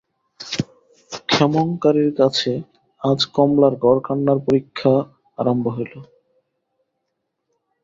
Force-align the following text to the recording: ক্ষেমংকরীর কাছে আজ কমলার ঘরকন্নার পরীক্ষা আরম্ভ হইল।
ক্ষেমংকরীর 1.29 2.11
কাছে 2.15 2.51
আজ 3.01 3.19
কমলার 3.35 3.73
ঘরকন্নার 3.83 4.39
পরীক্ষা 4.45 4.93
আরম্ভ 5.37 5.65
হইল। 5.75 5.93